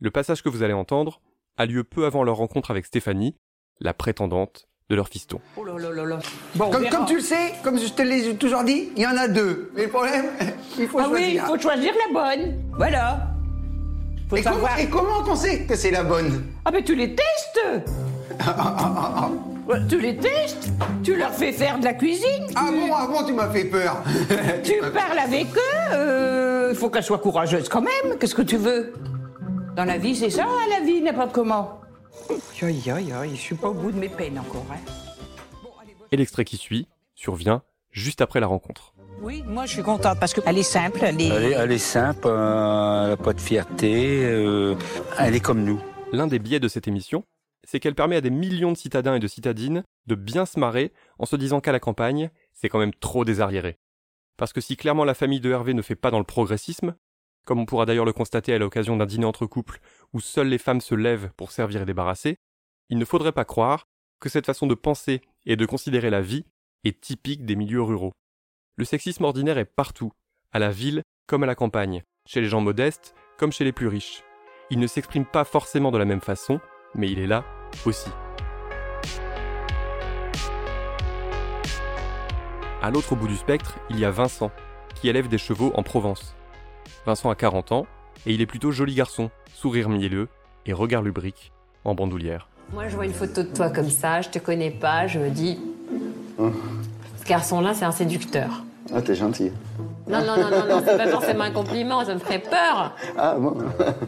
Le 0.00 0.10
passage 0.10 0.42
que 0.42 0.48
vous 0.48 0.62
allez 0.62 0.74
entendre 0.74 1.20
a 1.56 1.66
lieu 1.66 1.82
peu 1.84 2.04
avant 2.06 2.22
leur 2.24 2.36
rencontre 2.36 2.70
avec 2.70 2.86
Stéphanie, 2.86 3.36
la 3.80 3.94
prétendante 3.94 4.68
de 4.90 4.96
leur 4.96 5.08
fiston. 5.08 5.40
Oh 5.56 5.64
là 5.64 5.72
là 5.78 5.90
là 5.92 6.04
là. 6.04 6.18
Comme, 6.58 6.88
comme 6.90 7.06
tu 7.06 7.14
le 7.14 7.20
sais, 7.22 7.54
comme 7.62 7.78
je 7.78 7.88
te 7.88 8.02
l'ai 8.02 8.34
toujours 8.36 8.64
dit, 8.64 8.90
il 8.96 9.02
y 9.02 9.06
en 9.06 9.16
a 9.16 9.28
deux. 9.28 9.70
Mais 9.74 9.84
le 9.84 9.88
problème, 9.88 10.26
il 10.78 10.86
faut 10.86 10.98
Ah 11.00 11.06
oui, 11.10 11.20
il 11.20 11.24
choisir. 11.40 11.46
faut 11.46 11.58
choisir 11.58 11.92
la 12.06 12.12
bonne. 12.36 12.54
Voilà. 12.76 13.28
Faut 14.28 14.36
et, 14.36 14.42
comment, 14.42 14.76
et 14.78 14.86
comment 14.88 15.24
on 15.26 15.36
sait 15.36 15.62
que 15.64 15.74
c'est 15.74 15.90
la 15.90 16.02
bonne 16.04 16.44
Ah 16.66 16.70
ben 16.70 16.82
tu 16.84 16.94
les 16.94 17.14
testes. 17.14 17.60
Tu 19.88 19.98
les 19.98 20.18
testes. 20.18 20.68
Tu 21.02 21.16
leur 21.16 21.32
fais 21.32 21.50
faire 21.50 21.78
de 21.78 21.84
la 21.84 21.94
cuisine. 21.94 22.46
Ah 22.54 22.66
bon, 22.70 22.92
ah 22.94 23.06
bon, 23.10 23.24
tu 23.26 23.32
m'as 23.32 23.48
fait 23.48 23.64
peur. 23.64 24.02
Tu 24.62 24.74
parles 24.92 25.18
avec 25.18 25.46
eux. 25.56 25.92
euh, 25.94 26.68
Il 26.72 26.76
faut 26.76 26.90
qu'elle 26.90 27.02
soit 27.02 27.16
courageuse 27.18 27.70
quand 27.70 27.80
même. 27.80 28.18
Qu'est-ce 28.20 28.34
que 28.34 28.42
tu 28.42 28.58
veux? 28.58 28.92
Dans 29.74 29.86
la 29.86 29.96
vie, 29.96 30.14
c'est 30.14 30.28
ça, 30.28 30.44
la 30.68 30.84
vie, 30.84 31.00
n'importe 31.00 31.32
comment. 31.32 31.80
Aïe, 32.62 32.90
aïe, 32.90 33.12
aïe, 33.12 33.36
je 33.36 33.40
suis 33.40 33.54
pas 33.54 33.68
au 33.68 33.74
bout 33.74 33.92
de 33.92 33.98
mes 33.98 34.08
peines 34.08 34.38
encore. 34.38 34.64
Hein. 34.72 34.78
Et 36.10 36.16
l'extrait 36.16 36.46
qui 36.46 36.56
suit 36.56 36.88
survient 37.14 37.62
juste 37.90 38.22
après 38.22 38.40
la 38.40 38.46
rencontre. 38.46 38.94
Oui, 39.20 39.42
moi 39.46 39.66
je 39.66 39.72
suis 39.72 39.82
contente 39.82 40.18
parce 40.18 40.32
qu'elle 40.32 40.56
est 40.56 40.62
simple, 40.62 41.00
elle 41.02 41.20
est... 41.20 41.28
Elle 41.28 41.44
est, 41.44 41.52
elle 41.52 41.72
est 41.72 41.78
simple, 41.78 42.26
euh, 42.26 43.02
elle 43.02 43.10
n'a 43.10 43.16
pas 43.18 43.34
de 43.34 43.40
fierté, 43.40 44.24
euh, 44.24 44.76
elle 45.18 45.34
est 45.34 45.40
comme 45.40 45.62
nous. 45.62 45.78
L'un 46.12 46.26
des 46.26 46.38
biais 46.38 46.58
de 46.58 46.68
cette 46.68 46.88
émission, 46.88 47.24
c'est 47.64 47.80
qu'elle 47.80 47.94
permet 47.94 48.16
à 48.16 48.20
des 48.22 48.30
millions 48.30 48.72
de 48.72 48.78
citadins 48.78 49.14
et 49.14 49.20
de 49.20 49.28
citadines 49.28 49.84
de 50.06 50.14
bien 50.14 50.46
se 50.46 50.58
marrer 50.58 50.92
en 51.18 51.26
se 51.26 51.36
disant 51.36 51.60
qu'à 51.60 51.72
la 51.72 51.80
campagne, 51.80 52.30
c'est 52.54 52.70
quand 52.70 52.78
même 52.78 52.94
trop 52.94 53.26
désarriéré. 53.26 53.78
Parce 54.36 54.52
que 54.52 54.60
si 54.60 54.76
clairement 54.76 55.04
la 55.04 55.14
famille 55.14 55.40
de 55.40 55.50
Hervé 55.50 55.74
ne 55.74 55.82
fait 55.82 55.96
pas 55.96 56.10
dans 56.10 56.18
le 56.18 56.24
progressisme, 56.24 56.94
comme 57.44 57.58
on 57.58 57.66
pourra 57.66 57.86
d'ailleurs 57.86 58.04
le 58.04 58.12
constater 58.12 58.54
à 58.54 58.58
l'occasion 58.58 58.96
d'un 58.96 59.06
dîner 59.06 59.26
entre 59.26 59.46
couples 59.46 59.80
où 60.12 60.20
seules 60.20 60.48
les 60.48 60.58
femmes 60.58 60.80
se 60.80 60.94
lèvent 60.94 61.30
pour 61.36 61.52
servir 61.52 61.82
et 61.82 61.84
débarrasser, 61.84 62.36
il 62.88 62.98
ne 62.98 63.04
faudrait 63.04 63.32
pas 63.32 63.44
croire 63.44 63.86
que 64.20 64.28
cette 64.28 64.46
façon 64.46 64.66
de 64.66 64.74
penser 64.74 65.20
et 65.46 65.56
de 65.56 65.66
considérer 65.66 66.10
la 66.10 66.22
vie 66.22 66.44
est 66.84 67.00
typique 67.00 67.44
des 67.44 67.56
milieux 67.56 67.82
ruraux. 67.82 68.12
Le 68.76 68.84
sexisme 68.84 69.24
ordinaire 69.24 69.58
est 69.58 69.64
partout, 69.64 70.12
à 70.52 70.58
la 70.58 70.70
ville 70.70 71.02
comme 71.26 71.42
à 71.42 71.46
la 71.46 71.54
campagne, 71.54 72.02
chez 72.26 72.40
les 72.40 72.48
gens 72.48 72.60
modestes 72.60 73.14
comme 73.38 73.52
chez 73.52 73.64
les 73.64 73.72
plus 73.72 73.88
riches. 73.88 74.22
Il 74.70 74.78
ne 74.78 74.86
s'exprime 74.86 75.26
pas 75.26 75.44
forcément 75.44 75.90
de 75.90 75.98
la 75.98 76.04
même 76.04 76.20
façon, 76.20 76.60
mais 76.94 77.10
il 77.10 77.18
est 77.18 77.26
là 77.26 77.44
aussi. 77.84 78.10
À 82.82 82.90
l'autre 82.90 83.16
bout 83.16 83.28
du 83.28 83.36
spectre, 83.36 83.78
il 83.88 83.98
y 83.98 84.04
a 84.04 84.10
Vincent, 84.10 84.50
qui 84.94 85.08
élève 85.08 85.28
des 85.28 85.38
chevaux 85.38 85.72
en 85.74 85.82
Provence. 85.82 86.36
Vincent 87.06 87.30
a 87.30 87.34
40 87.34 87.72
ans, 87.72 87.86
et 88.26 88.32
il 88.32 88.40
est 88.40 88.46
plutôt 88.46 88.70
joli 88.70 88.94
garçon, 88.94 89.30
sourire 89.52 89.88
mielleux 89.88 90.28
et 90.66 90.72
regard 90.72 91.02
lubrique, 91.02 91.52
en 91.84 91.94
bandoulière. 91.94 92.48
Moi, 92.72 92.88
je 92.88 92.94
vois 92.94 93.04
une 93.04 93.12
photo 93.12 93.42
de 93.42 93.48
toi 93.48 93.68
comme 93.68 93.90
ça, 93.90 94.22
je 94.22 94.30
te 94.30 94.38
connais 94.38 94.70
pas, 94.70 95.06
je 95.06 95.18
me 95.18 95.28
dis. 95.28 95.58
Ce 96.38 97.24
garçon-là, 97.28 97.74
c'est 97.74 97.84
un 97.84 97.92
séducteur. 97.92 98.64
Ah, 98.94 99.00
t'es 99.02 99.14
gentil. 99.14 99.50
Non, 100.08 100.18
non, 100.20 100.36
non, 100.36 100.50
non, 100.50 100.66
non, 100.68 100.82
c'est 100.84 100.96
pas 100.96 101.06
forcément 101.08 101.44
un 101.44 101.50
compliment, 101.50 102.04
ça 102.04 102.14
me 102.14 102.18
ferait 102.18 102.38
peur. 102.38 102.94
Ah, 103.16 103.36
bon. 103.38 103.56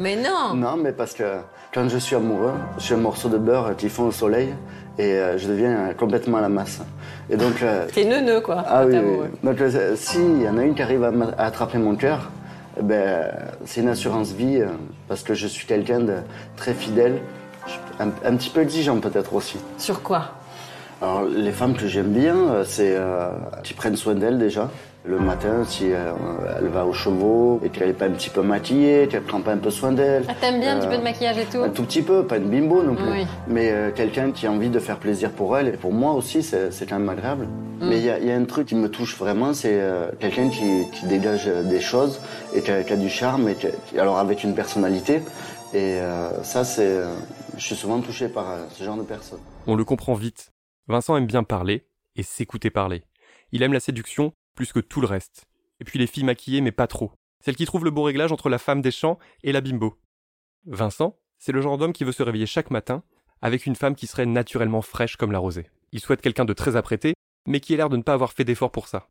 Mais 0.01 0.17
non 0.17 0.55
Non, 0.55 0.77
mais 0.77 0.93
parce 0.93 1.15
que 1.15 1.39
quand 1.73 1.89
je 1.89 1.97
suis 1.99 2.17
amoureux, 2.17 2.53
je 2.79 2.83
suis 2.85 2.95
un 2.95 2.99
morceau 2.99 3.29
de 3.29 3.39
beurre 3.39 3.75
qui 3.77 3.89
fond 3.89 4.05
au 4.05 4.13
soleil 4.13 4.55
et 4.99 5.13
euh, 5.13 5.39
je 5.39 5.49
deviens 5.49 5.95
complètement 5.95 6.39
à 6.39 6.41
la 6.43 6.49
masse. 6.51 6.81
Et 7.31 7.37
donc. 7.37 7.63
euh, 7.63 7.87
T'es 7.93 8.05
neuneux, 8.05 8.41
quoi. 8.41 8.65
ah 8.67 8.85
oui, 8.87 8.97
oui. 8.99 9.29
Donc, 9.43 9.61
euh, 9.61 9.97
s'il 9.97 10.43
y 10.43 10.49
en 10.49 10.59
a 10.59 10.63
une 10.65 10.75
qui 10.75 10.83
arrive 10.83 11.05
à, 11.05 11.13
attraper 11.39 11.79
mon 11.79 11.97
cœur, 11.97 12.31
ben, 12.81 13.31
c'est 13.65 13.81
une 13.81 13.89
assurance 13.89 14.33
vie 14.33 14.61
euh, 14.61 14.67
parce 15.09 15.23
que 15.23 15.35
je 15.35 15.47
suis 15.47 15.67
quelqu'un 15.67 16.01
de 16.01 16.15
très 16.57 16.75
fidèle, 16.75 17.19
un, 18.01 18.09
un 18.25 18.37
petit 18.37 18.51
peu 18.51 18.61
exigeant 18.61 18.99
peut-être 19.01 19.35
aussi. 19.35 19.59
Sur 19.79 20.03
quoi? 20.03 20.33
Alors, 21.03 21.25
les 21.25 21.53
femmes 21.53 21.75
que 21.75 21.87
j'aime 21.87 22.09
bien, 22.13 22.37
euh, 22.37 22.65
c'est 22.67 22.95
euh, 22.97 23.29
qui 23.63 23.75
prennent 23.75 23.97
soin 23.97 24.15
d'elles 24.15 24.39
déjà. 24.39 24.71
Le 25.09 25.21
matin, 25.21 25.63
si 25.65 25.93
euh, 25.93 26.11
elle 26.59 26.67
va 26.67 26.85
aux 26.85 26.93
chevaux 26.93 27.61
et 27.63 27.69
qu'elle 27.69 27.87
n'est 27.89 27.93
pas 27.95 28.07
un 28.07 28.11
petit 28.11 28.31
peu 28.31 28.43
maquillée, 28.43 29.07
qu'elle 29.07 29.23
prend 29.23 29.41
pas 29.41 29.53
un 29.53 29.57
peu 29.59 29.71
soin 29.71 29.93
d'elle. 29.93 30.25
Ah, 30.29 30.33
t'aimes 30.41 30.59
bien 30.59 30.75
un 30.75 30.79
petit 30.81 30.89
Euh, 30.89 30.91
peu 30.91 30.97
de 30.97 31.03
maquillage 31.05 31.39
et 31.39 31.45
tout? 31.45 31.59
Un 31.63 31.69
tout 31.69 31.85
petit 31.85 32.03
peu, 32.03 32.25
pas 32.25 32.39
une 32.39 32.49
bimbo 32.51 32.83
non 32.83 32.97
plus. 32.97 33.09
Oui. 33.13 33.27
Mais 33.47 33.71
euh, 33.71 33.91
quelqu'un 33.95 34.33
qui 34.33 34.49
a 34.49 34.51
envie 34.51 34.69
de 34.71 34.81
faire 34.81 34.97
plaisir 34.97 35.31
pour 35.31 35.57
elle 35.57 35.69
et 35.69 35.73
pour 35.73 35.93
moi 35.93 36.13
aussi, 36.15 36.43
c'est 36.43 36.73
c'est 36.73 36.87
quand 36.87 36.99
même 36.99 37.09
agréable. 37.09 37.45
Mm. 37.81 37.89
Mais 37.89 37.99
il 37.99 38.05
y, 38.05 38.11
a- 38.11 38.19
il 38.19 38.27
y 38.27 38.33
a 38.33 38.35
un 38.37 38.45
truc 38.47 38.67
qui 38.67 38.75
me 38.75 38.89
touche 38.89 39.17
vraiment, 39.17 39.53
c'est 39.55 39.75
euh, 39.81 40.09
quelqu'un 40.19 40.49
qui, 40.49 40.91
qui 40.91 41.07
dégage 41.07 41.45
euh, 41.47 41.63
des 41.63 41.81
choses 41.81 42.19
et 42.57 42.63
qui 42.63 42.71
a, 42.71 42.97
du 42.97 43.09
charme, 43.09 43.49
et 43.49 43.55
qui, 43.55 43.99
alors 43.99 44.19
avec 44.19 44.43
une 44.45 44.55
personnalité. 44.55 45.21
Et 45.73 46.01
euh, 46.01 46.43
ça, 46.43 46.65
c'est. 46.65 46.87
euh, 46.87 47.15
je 47.57 47.63
suis 47.63 47.77
souvent 47.77 48.01
touché 48.01 48.29
par 48.29 48.51
euh, 48.51 48.67
ce 48.71 48.85
genre 48.85 48.97
de 48.97 49.03
personne. 49.03 49.41
On 49.67 49.75
le 49.75 49.85
comprend 49.85 50.15
vite. 50.15 50.53
Vincent 50.89 51.17
aime 51.17 51.27
bien 51.27 51.43
parler 51.43 51.87
et 52.15 52.23
s'écouter 52.23 52.71
parler. 52.71 53.03
Il 53.53 53.63
aime 53.63 53.73
la 53.73 53.81
séduction 53.81 54.33
plus 54.55 54.73
que 54.73 54.81
tout 54.81 55.01
le 55.01 55.07
reste. 55.07 55.45
Et 55.81 55.85
puis 55.85 55.99
les 55.99 56.07
filles 56.07 56.25
maquillées 56.25 56.61
mais 56.61 56.73
pas 56.73 56.87
trop. 56.87 57.13
Celles 57.45 57.57
qui 57.57 57.67
trouvent 57.67 57.85
le 57.85 57.91
beau 57.91 58.03
réglage 58.03 58.33
entre 58.33 58.49
la 58.49 58.59
femme 58.59 58.81
des 58.81 58.91
champs 58.91 59.19
et 59.43 59.53
la 59.53 59.61
bimbo. 59.61 59.99
Vincent, 60.67 61.19
C'est 61.39 61.53
le 61.53 61.61
genre 61.61 61.79
d'homme 61.79 61.93
qui 61.93 62.05
veut 62.05 62.13
se 62.13 62.23
réveiller 62.23 62.47
chaque 62.47 62.71
matin 62.71 63.03
avec 63.43 63.67
une 63.67 63.77
femme 63.77 63.95
qui 63.95 64.07
serait 64.07 64.27
naturellement 64.27 64.83
fraîche 64.83 65.17
comme 65.17 65.33
la 65.33 65.39
rosée. 65.39 65.69
Il 65.93 66.01
souhaite 66.01 66.23
quelqu'un 66.23 66.45
de 66.45 66.55
très 66.55 66.77
apprêté, 66.77 67.15
mais 67.47 67.61
qui 67.61 67.75
a 67.75 67.77
l'air 67.77 67.91
de 67.91 67.97
ne 67.97 68.03
pas 68.03 68.15
avoir 68.15 68.33
fait 68.33 68.45
d'effort 68.45 68.71
pour 68.71 68.89
ça. 68.89 69.09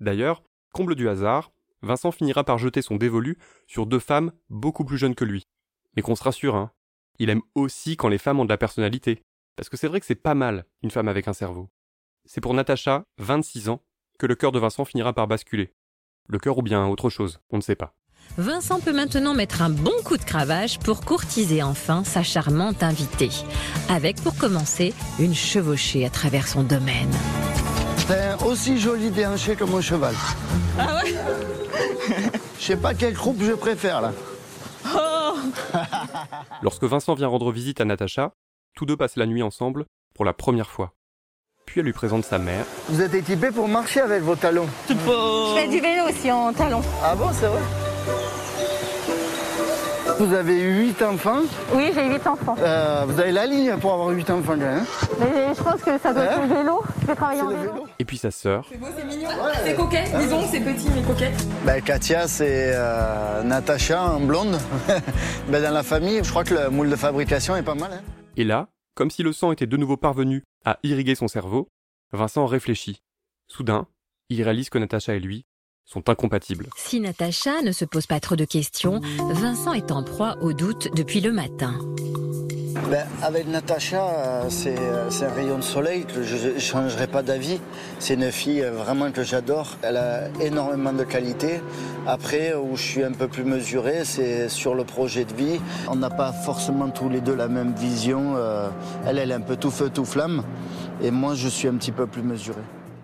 D'ailleurs, 0.00 0.42
comble 0.72 0.94
du 0.94 1.08
hasard, 1.08 1.52
Vincent 1.84 2.10
finira 2.10 2.44
par 2.44 2.58
jeter 2.58 2.82
son 2.82 2.96
dévolu 2.96 3.38
sur 3.66 3.86
deux 3.86 3.98
femmes 3.98 4.32
beaucoup 4.48 4.84
plus 4.84 4.98
jeunes 4.98 5.14
que 5.14 5.24
lui. 5.24 5.46
Mais 5.96 6.02
qu'on 6.02 6.16
se 6.16 6.24
rassure, 6.24 6.56
hein. 6.56 6.72
Il 7.18 7.30
aime 7.30 7.42
aussi 7.54 7.96
quand 7.96 8.08
les 8.08 8.18
femmes 8.18 8.40
ont 8.40 8.44
de 8.44 8.50
la 8.50 8.58
personnalité. 8.58 9.22
Parce 9.56 9.68
que 9.68 9.76
c'est 9.76 9.86
vrai 9.86 10.00
que 10.00 10.06
c'est 10.06 10.16
pas 10.16 10.34
mal, 10.34 10.64
une 10.82 10.90
femme 10.90 11.06
avec 11.06 11.28
un 11.28 11.32
cerveau. 11.32 11.70
C'est 12.24 12.40
pour 12.40 12.54
Natacha, 12.54 13.04
26 13.18 13.68
ans, 13.68 13.80
que 14.18 14.26
le 14.26 14.34
cœur 14.34 14.50
de 14.50 14.58
Vincent 14.58 14.84
finira 14.84 15.12
par 15.12 15.28
basculer. 15.28 15.72
Le 16.26 16.38
cœur 16.38 16.58
ou 16.58 16.62
bien 16.62 16.86
autre 16.86 17.10
chose, 17.10 17.40
on 17.50 17.58
ne 17.58 17.62
sait 17.62 17.76
pas. 17.76 17.94
Vincent 18.38 18.80
peut 18.80 18.92
maintenant 18.92 19.34
mettre 19.34 19.62
un 19.62 19.70
bon 19.70 19.92
coup 20.04 20.16
de 20.16 20.24
cravache 20.24 20.78
pour 20.78 21.04
courtiser 21.04 21.62
enfin 21.62 22.02
sa 22.02 22.22
charmante 22.22 22.82
invitée. 22.82 23.30
Avec 23.88 24.16
pour 24.22 24.36
commencer 24.36 24.92
une 25.20 25.34
chevauchée 25.34 26.04
à 26.04 26.10
travers 26.10 26.48
son 26.48 26.62
domaine. 26.62 27.12
T'es 28.06 28.44
aussi 28.44 28.78
joli 28.78 29.10
déhanché 29.10 29.56
que 29.56 29.64
mon 29.64 29.80
cheval. 29.80 30.14
Ah 30.78 31.00
ouais 31.02 31.14
Je 32.58 32.64
sais 32.64 32.76
pas 32.76 32.94
quelle 32.94 33.14
groupe 33.14 33.38
je 33.42 33.52
préfère 33.52 34.00
là. 34.02 34.12
Oh 34.94 35.34
Lorsque 36.62 36.84
Vincent 36.84 37.14
vient 37.14 37.28
rendre 37.28 37.50
visite 37.50 37.80
à 37.80 37.84
Natacha, 37.84 38.32
tous 38.76 38.84
deux 38.86 38.96
passent 38.96 39.16
la 39.16 39.26
nuit 39.26 39.42
ensemble 39.42 39.86
pour 40.14 40.24
la 40.24 40.32
première 40.34 40.70
fois. 40.70 40.92
Puis 41.66 41.80
elle 41.80 41.86
lui 41.86 41.92
présente 41.94 42.24
sa 42.24 42.38
mère, 42.38 42.64
Vous 42.90 43.00
êtes 43.00 43.14
équipé 43.14 43.50
pour 43.50 43.68
marcher 43.68 44.00
avec 44.00 44.22
vos 44.22 44.36
talons. 44.36 44.68
Je 44.88 44.94
fais 45.54 45.68
du 45.68 45.80
vélo 45.80 46.04
aussi 46.10 46.30
en 46.30 46.52
talon. 46.52 46.82
Ah 47.02 47.14
bon, 47.16 47.28
c'est 47.32 47.46
vrai? 47.46 47.60
Vous 50.18 50.32
avez 50.32 50.60
eu 50.60 50.86
8 50.86 51.02
enfants. 51.02 51.42
Oui, 51.74 51.90
j'ai 51.94 52.06
8 52.08 52.26
enfants. 52.26 52.56
Euh, 52.60 53.04
vous 53.06 53.18
avez 53.20 53.32
la 53.32 53.46
ligne 53.46 53.76
pour 53.78 53.92
avoir 53.94 54.08
8 54.08 54.30
enfants 54.30 54.52
quand 54.52 54.58
même. 54.58 54.84
Mais 55.18 55.54
je 55.54 55.62
pense 55.62 55.82
que 55.82 55.98
ça 55.98 56.12
doit 56.14 56.24
être 56.24 56.38
Hein 56.38 56.46
le 56.48 56.54
vélo. 56.54 56.82
Je 57.02 57.06
vais 57.06 57.14
travailler 57.14 57.42
en 57.42 57.48
vélo. 57.48 57.60
vélo. 57.72 57.86
et 57.98 58.04
puis 58.04 58.16
sa 58.18 58.30
sœur, 58.30 58.66
C'est 58.70 58.78
beau, 58.78 58.86
c'est 58.96 59.04
mignon. 59.04 59.28
C'est 59.64 59.74
coquet, 59.74 60.04
disons, 60.18 60.42
c'est 60.50 60.60
petit 60.60 60.88
mais 60.94 61.02
coquet. 61.02 61.32
Ben, 61.64 61.82
Katia, 61.82 62.28
c'est 62.28 62.72
euh, 62.74 63.42
Natacha 63.42 64.02
en 64.02 64.20
blonde. 64.20 64.58
ben, 65.48 65.62
dans 65.62 65.72
la 65.74 65.82
famille, 65.82 66.20
je 66.22 66.30
crois 66.30 66.44
que 66.44 66.54
le 66.54 66.70
moule 66.70 66.90
de 66.90 66.96
fabrication 66.96 67.56
est 67.56 67.62
pas 67.62 67.74
mal. 67.74 67.90
hein. 67.92 68.00
et 68.36 68.44
là, 68.44 68.68
comme 68.94 69.10
si 69.10 69.22
le 69.22 69.32
sang 69.32 69.50
était 69.52 69.66
de 69.66 69.76
nouveau 69.76 69.96
parvenu 69.96 70.42
à 70.64 70.78
irriguer 70.84 71.14
son 71.16 71.28
cerveau, 71.28 71.68
Vincent 72.12 72.46
réfléchit. 72.46 73.02
Soudain, 73.48 73.86
il 74.28 74.42
réalise 74.42 74.70
que 74.70 74.78
Natacha 74.78 75.14
et 75.14 75.20
lui 75.20 75.44
sont 75.84 76.08
incompatibles. 76.08 76.68
Si 76.76 77.00
Natacha 77.00 77.62
ne 77.62 77.72
se 77.72 77.84
pose 77.84 78.06
pas 78.06 78.20
trop 78.20 78.36
de 78.36 78.44
questions, 78.44 79.00
Vincent 79.30 79.72
est 79.72 79.90
en 79.90 80.02
proie 80.02 80.36
au 80.40 80.52
doute 80.52 80.88
depuis 80.94 81.20
le 81.20 81.32
matin. 81.32 81.74
Ben, 82.90 83.06
avec 83.22 83.46
Natacha, 83.46 84.04
euh, 84.04 84.50
c'est 84.50 84.78
euh, 84.78 85.08
c'est 85.08 85.24
un 85.24 85.32
rayon 85.32 85.56
de 85.56 85.62
soleil 85.62 86.04
que 86.04 86.22
je 86.22 86.48
ne 86.48 86.58
changerai 86.58 87.06
pas 87.06 87.22
d'avis. 87.22 87.60
C'est 87.98 88.14
une 88.14 88.30
fille 88.30 88.62
euh, 88.62 88.72
vraiment 88.72 89.10
que 89.12 89.22
j'adore. 89.22 89.76
Elle 89.82 89.96
a 89.96 90.28
énormément 90.40 90.92
de 90.92 91.04
qualités. 91.04 91.60
Après, 92.06 92.54
où 92.54 92.76
je 92.76 92.82
suis 92.82 93.02
un 93.04 93.12
peu 93.12 93.28
plus 93.28 93.44
mesuré, 93.44 94.04
c'est 94.04 94.48
sur 94.48 94.74
le 94.74 94.84
projet 94.84 95.24
de 95.24 95.32
vie. 95.32 95.60
On 95.88 95.94
n'a 95.96 96.10
pas 96.10 96.32
forcément 96.32 96.90
tous 96.90 97.08
les 97.08 97.20
deux 97.20 97.34
la 97.34 97.48
même 97.48 97.74
vision. 97.74 98.36
Elle, 99.06 99.18
elle 99.18 99.30
est 99.30 99.34
un 99.34 99.40
peu 99.40 99.56
tout 99.56 99.70
feu, 99.70 99.88
tout 99.88 100.04
flamme. 100.04 100.44
Et 101.00 101.10
moi, 101.10 101.34
je 101.34 101.48
suis 101.48 101.68
un 101.68 101.76
petit 101.76 101.92
peu 101.92 102.06
plus 102.06 102.22
mesuré. 102.22 102.60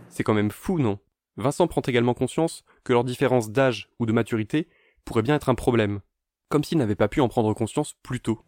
C'est 0.09 0.25
quand 0.25 0.35
même 0.35 0.51
fou, 0.51 0.79
non? 0.79 0.99
Vincent 1.37 1.67
prend 1.67 1.81
également 1.81 2.13
conscience 2.13 2.65
que 2.85 2.93
leur 2.93 3.05
différence 3.05 3.51
d'âge 3.51 3.89
ou 3.99 4.07
de 4.07 4.13
maturité 4.13 4.69
pourrait 5.05 5.23
bien 5.23 5.35
être 5.35 5.49
un 5.49 5.55
problème, 5.55 6.01
comme 6.49 6.65
s'il 6.65 6.79
n'avait 6.79 6.95
pas 6.95 7.09
pu 7.09 7.21
en 7.21 7.29
prendre 7.29 7.53
conscience 7.55 7.95
plus 8.03 8.21
tôt. 8.21 8.41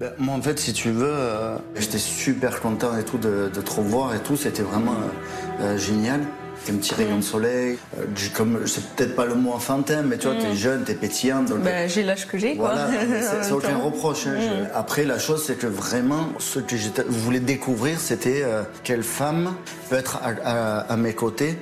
Ben, 0.00 0.12
moi, 0.18 0.34
en 0.34 0.42
fait, 0.42 0.58
si 0.58 0.72
tu 0.72 0.90
veux, 0.90 1.06
euh, 1.12 1.56
j'étais 1.76 1.98
super 1.98 2.60
content 2.60 2.96
et 2.98 3.04
tout 3.04 3.18
de, 3.18 3.50
de 3.54 3.60
te 3.60 3.70
revoir 3.70 4.14
et 4.14 4.18
tout. 4.20 4.36
C'était 4.36 4.62
vraiment 4.62 4.92
euh, 4.94 5.62
euh, 5.62 5.78
génial. 5.78 6.20
T'es 6.64 6.72
un 6.72 6.76
petit 6.76 6.94
rayon 6.94 7.16
de 7.18 7.22
soleil. 7.22 7.78
Euh, 7.98 8.06
comme, 8.34 8.66
c'est 8.66 8.82
peut-être 8.96 9.14
pas 9.14 9.26
le 9.26 9.34
mot 9.34 9.52
enfantin, 9.52 10.02
mais 10.02 10.16
tu 10.18 10.26
vois, 10.28 10.36
t'es 10.40 10.50
Mm. 10.52 10.54
jeune, 10.56 10.84
t'es 10.84 10.94
pétillant. 10.94 11.42
Donc, 11.42 11.60
Bah, 11.60 11.86
j'ai 11.86 12.02
l'âge 12.02 12.26
que 12.26 12.38
j'ai, 12.38 12.56
quoi. 12.56 12.70
voilà, 12.74 12.88
En 13.40 13.42
c'est 13.42 13.52
aucun 13.52 13.76
reproche. 13.76 14.26
hein. 14.26 14.36
Je- 14.40 14.64
Mm. 14.64 14.68
Après, 14.74 15.04
la 15.04 15.18
chose, 15.18 15.44
c'est 15.44 15.56
que 15.58 15.66
vraiment, 15.66 16.28
ce 16.38 16.58
que 16.60 16.76
je 16.76 16.88
voulais 17.08 17.40
découvrir, 17.40 18.00
c'était 18.00 18.42
euh, 18.44 18.62
quelle 18.82 19.02
femme 19.02 19.54
peut 19.90 19.96
être 19.96 20.16
à, 20.22 20.28
à- 20.44 20.78
à 20.92 20.96
mes 20.96 21.12
côtés 21.12 21.56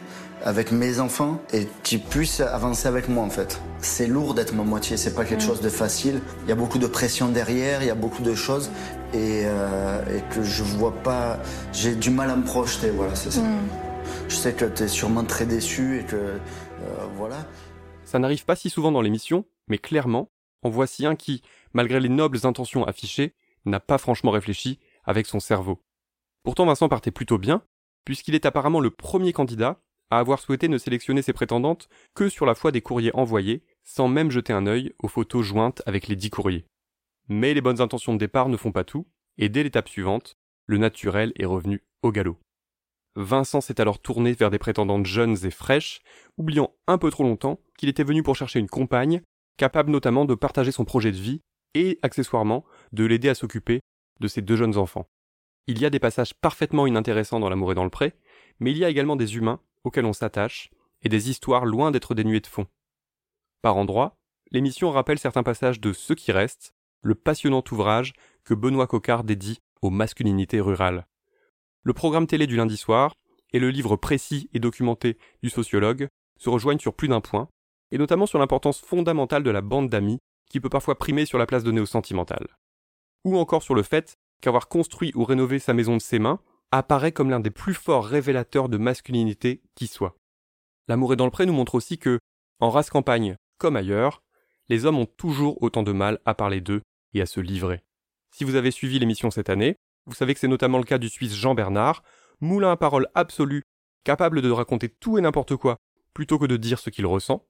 avec 0.44 0.72
mes 0.72 1.00
enfants 1.00 1.40
et 1.52 1.68
qui 1.82 1.98
puisse 1.98 2.40
avancer 2.40 2.88
avec 2.88 3.08
moi 3.08 3.24
en 3.24 3.30
fait. 3.30 3.60
C'est 3.78 4.06
lourd 4.06 4.34
d'être 4.34 4.54
ma 4.54 4.64
moitié, 4.64 4.96
c'est 4.96 5.14
pas 5.14 5.24
quelque 5.24 5.42
Mm. 5.42 5.46
chose 5.46 5.60
de 5.60 5.68
facile. 5.68 6.20
Il 6.44 6.48
y 6.48 6.52
a 6.52 6.56
beaucoup 6.56 6.78
de 6.78 6.86
pression 6.86 7.28
derrière, 7.28 7.82
il 7.82 7.86
y 7.86 7.90
a 7.90 7.94
beaucoup 7.94 8.22
de 8.22 8.34
choses 8.34 8.70
et, 9.14 9.42
euh, 9.44 10.16
et 10.18 10.34
que 10.34 10.42
je 10.42 10.62
vois 10.62 10.92
pas. 11.02 11.38
J'ai 11.72 11.94
du 11.94 12.10
mal 12.10 12.30
à 12.30 12.36
me 12.36 12.44
projeter, 12.44 12.90
voilà, 12.90 13.14
c'est 13.14 13.30
ça. 13.30 13.40
Mm. 13.42 13.68
Je 14.28 14.34
sais 14.34 14.52
que 14.52 14.64
tu 14.64 14.82
es 14.84 14.88
sûrement 14.88 15.24
très 15.24 15.46
déçu 15.46 16.00
et 16.00 16.04
que 16.04 16.16
euh, 16.16 16.38
voilà. 17.16 17.46
Ça 18.04 18.18
n'arrive 18.18 18.44
pas 18.44 18.56
si 18.56 18.68
souvent 18.70 18.92
dans 18.92 19.00
l'émission, 19.02 19.44
mais 19.68 19.78
clairement, 19.78 20.30
en 20.62 20.70
voici 20.70 21.06
un 21.06 21.16
qui, 21.16 21.42
malgré 21.72 22.00
les 22.00 22.08
nobles 22.08 22.40
intentions 22.44 22.84
affichées, 22.84 23.34
n'a 23.64 23.80
pas 23.80 23.98
franchement 23.98 24.30
réfléchi 24.32 24.80
avec 25.04 25.26
son 25.26 25.40
cerveau. 25.40 25.78
Pourtant 26.42 26.66
Vincent 26.66 26.88
partait 26.88 27.10
plutôt 27.12 27.38
bien, 27.38 27.62
puisqu'il 28.04 28.34
est 28.34 28.46
apparemment 28.46 28.80
le 28.80 28.90
premier 28.90 29.32
candidat 29.32 29.78
à 30.12 30.18
avoir 30.18 30.40
souhaité 30.40 30.68
ne 30.68 30.76
sélectionner 30.76 31.22
ses 31.22 31.32
prétendantes 31.32 31.88
que 32.14 32.28
sur 32.28 32.44
la 32.44 32.54
foi 32.54 32.70
des 32.70 32.82
courriers 32.82 33.16
envoyés, 33.16 33.64
sans 33.82 34.08
même 34.08 34.30
jeter 34.30 34.52
un 34.52 34.66
œil 34.66 34.92
aux 34.98 35.08
photos 35.08 35.42
jointes 35.42 35.80
avec 35.86 36.06
les 36.06 36.16
dix 36.16 36.28
courriers. 36.28 36.66
Mais 37.30 37.54
les 37.54 37.62
bonnes 37.62 37.80
intentions 37.80 38.12
de 38.12 38.18
départ 38.18 38.50
ne 38.50 38.58
font 38.58 38.72
pas 38.72 38.84
tout, 38.84 39.06
et 39.38 39.48
dès 39.48 39.62
l'étape 39.62 39.88
suivante, 39.88 40.36
le 40.66 40.76
naturel 40.76 41.32
est 41.38 41.46
revenu 41.46 41.82
au 42.02 42.12
galop. 42.12 42.38
Vincent 43.16 43.62
s'est 43.62 43.80
alors 43.80 44.00
tourné 44.00 44.34
vers 44.34 44.50
des 44.50 44.58
prétendantes 44.58 45.06
jeunes 45.06 45.46
et 45.46 45.50
fraîches, 45.50 46.02
oubliant 46.36 46.74
un 46.86 46.98
peu 46.98 47.10
trop 47.10 47.22
longtemps 47.22 47.58
qu'il 47.78 47.88
était 47.88 48.04
venu 48.04 48.22
pour 48.22 48.36
chercher 48.36 48.58
une 48.58 48.68
compagne, 48.68 49.22
capable 49.56 49.90
notamment 49.90 50.26
de 50.26 50.34
partager 50.34 50.72
son 50.72 50.84
projet 50.84 51.10
de 51.10 51.16
vie 51.16 51.40
et, 51.72 51.98
accessoirement, 52.02 52.66
de 52.92 53.06
l'aider 53.06 53.30
à 53.30 53.34
s'occuper 53.34 53.80
de 54.20 54.28
ses 54.28 54.42
deux 54.42 54.56
jeunes 54.56 54.76
enfants. 54.76 55.06
Il 55.68 55.80
y 55.80 55.86
a 55.86 55.90
des 55.90 56.00
passages 56.00 56.34
parfaitement 56.34 56.86
inintéressants 56.86 57.40
dans 57.40 57.48
L'amour 57.48 57.72
et 57.72 57.74
dans 57.74 57.84
le 57.84 57.88
pré, 57.88 58.12
mais 58.60 58.72
il 58.72 58.76
y 58.76 58.84
a 58.84 58.90
également 58.90 59.16
des 59.16 59.36
humains 59.36 59.60
auxquels 59.84 60.06
on 60.06 60.12
s'attache 60.12 60.70
et 61.02 61.08
des 61.08 61.30
histoires 61.30 61.64
loin 61.64 61.90
d'être 61.90 62.14
dénuées 62.14 62.40
de 62.40 62.46
fond. 62.46 62.66
Par 63.60 63.76
endroits, 63.76 64.16
l'émission 64.50 64.90
rappelle 64.90 65.18
certains 65.18 65.42
passages 65.42 65.80
de 65.80 65.92
Ceux 65.92 66.14
qui 66.14 66.32
restent, 66.32 66.74
le 67.02 67.14
passionnant 67.14 67.64
ouvrage 67.70 68.12
que 68.44 68.54
Benoît 68.54 68.86
Coquard 68.86 69.24
dédie 69.24 69.60
aux 69.80 69.90
masculinités 69.90 70.60
rurales. 70.60 71.06
Le 71.82 71.92
programme 71.92 72.26
télé 72.26 72.46
du 72.46 72.56
lundi 72.56 72.76
soir 72.76 73.14
et 73.52 73.58
le 73.58 73.70
livre 73.70 73.96
précis 73.96 74.48
et 74.52 74.60
documenté 74.60 75.18
du 75.42 75.50
sociologue 75.50 76.08
se 76.38 76.48
rejoignent 76.48 76.78
sur 76.78 76.94
plus 76.94 77.08
d'un 77.08 77.20
point, 77.20 77.48
et 77.90 77.98
notamment 77.98 78.26
sur 78.26 78.38
l'importance 78.38 78.80
fondamentale 78.80 79.42
de 79.42 79.50
la 79.50 79.60
bande 79.60 79.88
d'amis 79.88 80.18
qui 80.48 80.60
peut 80.60 80.68
parfois 80.68 80.98
primer 80.98 81.26
sur 81.26 81.38
la 81.38 81.46
place 81.46 81.64
donnée 81.64 81.80
au 81.80 81.86
sentimental. 81.86 82.46
Ou 83.24 83.36
encore 83.36 83.62
sur 83.62 83.74
le 83.74 83.82
fait 83.82 84.16
qu'avoir 84.40 84.68
construit 84.68 85.12
ou 85.14 85.24
rénové 85.24 85.58
sa 85.58 85.74
maison 85.74 85.96
de 85.96 86.02
ses 86.02 86.18
mains 86.18 86.40
apparaît 86.72 87.12
comme 87.12 87.30
l'un 87.30 87.40
des 87.40 87.50
plus 87.50 87.74
forts 87.74 88.06
révélateurs 88.06 88.68
de 88.68 88.78
masculinité 88.78 89.62
qui 89.74 89.86
soit. 89.86 90.16
L'amour 90.88 91.12
est 91.12 91.16
dans 91.16 91.26
le 91.26 91.30
pré 91.30 91.46
nous 91.46 91.52
montre 91.52 91.74
aussi 91.74 91.98
que, 91.98 92.18
en 92.58 92.70
race 92.70 92.90
campagne 92.90 93.36
comme 93.58 93.76
ailleurs, 93.76 94.22
les 94.68 94.86
hommes 94.86 94.98
ont 94.98 95.06
toujours 95.06 95.62
autant 95.62 95.82
de 95.82 95.92
mal 95.92 96.18
à 96.24 96.34
parler 96.34 96.60
d'eux 96.60 96.82
et 97.14 97.20
à 97.20 97.26
se 97.26 97.40
livrer. 97.40 97.84
Si 98.34 98.44
vous 98.44 98.54
avez 98.54 98.70
suivi 98.70 98.98
l'émission 98.98 99.30
cette 99.30 99.50
année, 99.50 99.76
vous 100.06 100.14
savez 100.14 100.34
que 100.34 100.40
c'est 100.40 100.48
notamment 100.48 100.78
le 100.78 100.84
cas 100.84 100.98
du 100.98 101.08
Suisse 101.08 101.34
Jean 101.34 101.54
Bernard, 101.54 102.02
moulin 102.40 102.72
à 102.72 102.76
parole 102.76 103.08
absolu, 103.14 103.62
capable 104.02 104.42
de 104.42 104.50
raconter 104.50 104.88
tout 104.88 105.18
et 105.18 105.20
n'importe 105.20 105.56
quoi, 105.56 105.76
plutôt 106.14 106.38
que 106.38 106.46
de 106.46 106.56
dire 106.56 106.78
ce 106.78 106.90
qu'il 106.90 107.06
ressent, 107.06 107.46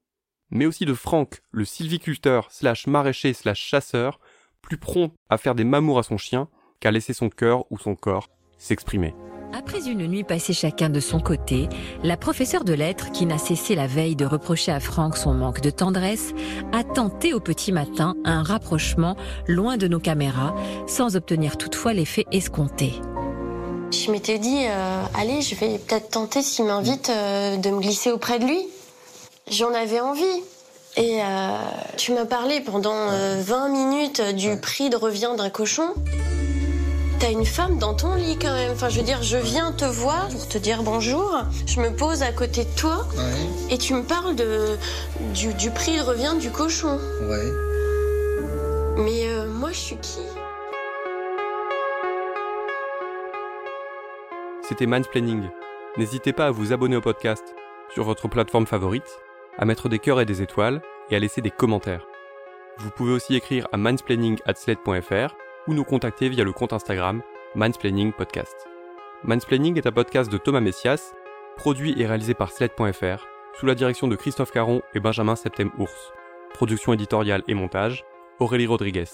mais 0.51 0.67
aussi 0.67 0.85
de 0.85 0.95
Franck, 0.95 1.41
le 1.51 1.65
sylviculteur 1.65 2.51
slash 2.51 2.87
maraîcher 2.87 3.33
slash 3.33 3.61
chasseur, 3.61 4.21
plus 4.61 4.77
prompt 4.77 5.15
à 5.31 5.39
faire 5.39 5.55
des 5.55 5.65
mamours 5.65 5.99
à 5.99 6.03
son 6.03 6.19
chien 6.19 6.49
qu'à 6.81 6.91
laisser 6.91 7.15
son 7.15 7.31
cœur 7.31 7.71
ou 7.71 7.79
son 7.79 7.95
corps 7.95 8.29
s'exprimer. 8.63 9.15
Après 9.55 9.87
une 9.87 10.07
nuit 10.07 10.25
passée 10.25 10.55
chacun 10.55 10.89
de 10.89 11.01
son 11.01 11.21
côté, 11.21 11.69
la 12.03 12.17
professeure 12.17 12.65
de 12.65 12.73
lettres, 12.73 13.13
qui 13.13 13.27
n'a 13.27 13.37
cessé 13.37 13.75
la 13.75 13.87
veille 13.87 14.17
de 14.17 14.25
reprocher 14.25 14.73
à 14.73 14.81
Franck 14.81 15.19
son 15.19 15.35
manque 15.35 15.61
de 15.61 15.69
tendresse, 15.69 16.33
a 16.73 16.85
tenté 16.85 17.35
au 17.35 17.41
petit 17.41 17.71
matin 17.71 18.15
un 18.25 18.43
rapprochement 18.43 19.15
loin 19.47 19.77
de 19.77 19.89
nos 19.89 20.01
caméras, 20.01 20.55
sans 20.87 21.17
obtenir 21.17 21.59
toutefois 21.59 21.93
l'effet 21.93 22.25
escompté. 22.33 22.93
Je 23.93 24.11
m'étais 24.11 24.39
dit, 24.39 24.65
euh, 24.67 25.03
allez, 25.15 25.43
je 25.43 25.55
vais 25.55 25.79
peut-être 25.79 26.09
tenter 26.09 26.41
s'il 26.41 26.65
m'invite 26.65 27.11
euh, 27.11 27.59
de 27.59 27.69
me 27.69 27.81
glisser 27.81 28.11
auprès 28.11 28.39
de 28.39 28.47
lui. 28.47 28.67
J'en 29.51 29.75
avais 29.75 30.01
envie. 30.01 30.43
Et 30.97 31.21
euh, 31.23 31.57
tu 31.97 32.13
m'as 32.13 32.27
parlé 32.27 32.61
pendant 32.61 32.95
euh, 32.95 33.41
20 33.43 33.69
minutes 33.69 34.23
du 34.35 34.57
prix 34.59 34.91
de 34.91 34.97
revient 34.97 35.31
d'un 35.37 35.51
cochon. 35.51 35.95
T'as 37.23 37.31
une 37.31 37.47
femme 37.47 37.79
dans 37.79 37.95
ton 37.95 38.17
lit 38.17 38.37
quand 38.37 38.53
même. 38.53 38.73
Enfin, 38.73 38.89
je 38.89 38.99
veux 38.99 39.07
dire, 39.07 39.23
je 39.23 39.37
viens 39.37 39.71
te 39.71 39.85
voir 39.85 40.27
pour 40.27 40.49
te 40.49 40.59
dire 40.59 40.83
bonjour. 40.83 41.39
Je 41.69 41.81
me 41.81 41.95
pose 41.95 42.25
à 42.25 42.33
côté 42.33 42.65
de 42.65 42.71
toi 42.77 43.07
et 43.71 43.79
tu 43.79 43.95
me 43.95 44.03
parles 44.03 44.35
de, 44.35 44.77
du, 45.33 45.55
du 45.55 45.71
prix 45.71 45.99
de 45.99 46.03
revient 46.03 46.35
du 46.41 46.51
cochon. 46.51 46.99
Ouais. 47.29 49.05
Mais 49.05 49.29
euh, 49.29 49.47
moi, 49.47 49.71
je 49.71 49.79
suis 49.79 49.97
qui? 49.99 50.19
C'était 54.69 54.87
Mansplaining. 54.87 55.45
N'hésitez 55.99 56.33
pas 56.33 56.47
à 56.47 56.51
vous 56.51 56.73
abonner 56.73 56.97
au 56.97 57.01
podcast 57.03 57.55
sur 57.95 58.03
votre 58.03 58.27
plateforme 58.27 58.67
favorite, 58.67 59.21
à 59.59 59.65
mettre 59.65 59.89
des 59.89 60.01
cœurs 60.01 60.21
et 60.21 60.27
des 60.27 60.43
étoiles 60.43 60.83
et 61.09 61.15
à 61.15 61.21
laisser 61.21 61.41
des 61.41 61.53
commentaires. 61.53 62.05
Vous 62.79 62.91
pouvez 62.91 63.13
aussi 63.13 63.37
écrire 63.37 63.69
à 63.71 63.77
mansplaining@sled.fr 63.77 65.37
ou 65.67 65.75
nous 65.75 65.85
contacter 65.85 66.29
via 66.29 66.45
le 66.45 66.53
compte 66.53 66.73
Instagram 66.73 67.23
Mansplaining 67.55 68.13
Podcast. 68.13 68.67
Mansplaining 69.25 69.77
est 69.77 69.87
un 69.87 69.93
podcast 69.93 70.31
de 70.31 70.39
Thomas 70.39 70.61
Messias, 70.61 71.13
produit 71.57 71.95
et 72.01 72.07
réalisé 72.07 72.35
par 72.35 72.51
Sled.fr, 72.51 73.27
sous 73.59 73.67
la 73.67 73.75
direction 73.75 74.09
de 74.09 74.17
Christophe 74.17 74.51
Caron 74.51 74.83
et 74.95 75.01
Benjamin 75.01 75.37
Septem-Ours. 75.37 76.13
Production 76.55 76.93
éditoriale 76.93 77.43
et 77.49 77.55
montage, 77.55 78.05
Aurélie 78.41 78.67
Rodriguez. 78.67 79.05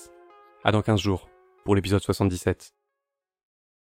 À 0.65 0.73
dans 0.73 0.83
15 0.83 1.01
jours, 1.01 1.29
pour 1.65 1.75
l'épisode 1.75 2.03
77. 2.03 2.78